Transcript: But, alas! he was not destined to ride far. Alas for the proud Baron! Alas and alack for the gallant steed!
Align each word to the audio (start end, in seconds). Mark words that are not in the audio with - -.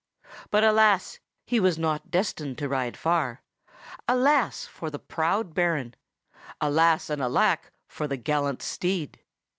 But, 0.49 0.63
alas! 0.63 1.19
he 1.45 1.59
was 1.59 1.77
not 1.77 2.09
destined 2.09 2.57
to 2.57 2.67
ride 2.67 2.97
far. 2.97 3.43
Alas 4.07 4.65
for 4.65 4.89
the 4.89 4.97
proud 4.97 5.53
Baron! 5.53 5.93
Alas 6.59 7.07
and 7.11 7.21
alack 7.21 7.71
for 7.87 8.07
the 8.07 8.17
gallant 8.17 8.63
steed! 8.63 9.19